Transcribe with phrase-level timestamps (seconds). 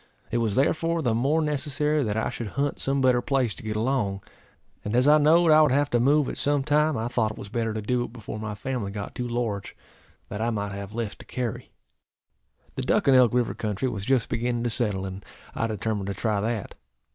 [0.31, 3.75] It was therefore the more necessary that I should hunt some better place to get
[3.75, 4.23] along;
[4.83, 7.37] and as I knowed I would have to move at some time, I thought it
[7.37, 9.77] was better to do it before my family got too large,
[10.29, 11.69] that I might have less to carry.
[12.73, 16.15] The Duck and Elk river country was just beginning to settle, and I determined to
[16.15, 16.73] try that.